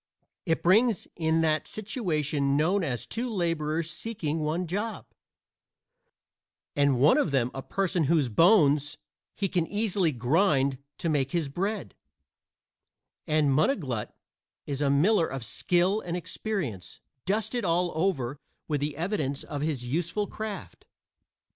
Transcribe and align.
It 0.47 0.63
brings 0.63 1.07
in 1.15 1.41
that 1.41 1.67
situation 1.67 2.57
known 2.57 2.83
as 2.83 3.05
two 3.05 3.29
laborers 3.29 3.91
seeking 3.91 4.39
one 4.39 4.65
job 4.65 5.05
and 6.75 6.97
one 6.99 7.19
of 7.19 7.29
them 7.29 7.51
a 7.53 7.61
person 7.61 8.05
whose 8.05 8.27
bones 8.27 8.97
he 9.35 9.47
can 9.47 9.67
easily 9.67 10.11
grind 10.11 10.79
to 10.97 11.07
make 11.07 11.33
his 11.33 11.49
bread; 11.49 11.93
and 13.27 13.51
Munniglut 13.51 14.09
is 14.65 14.81
a 14.81 14.89
miller 14.89 15.27
of 15.27 15.45
skill 15.45 16.01
and 16.03 16.17
experience, 16.17 16.99
dusted 17.27 17.63
all 17.63 17.91
over 17.93 18.39
with 18.67 18.81
the 18.81 18.97
evidence 18.97 19.43
of 19.43 19.61
his 19.61 19.85
useful 19.85 20.25
craft. 20.25 20.87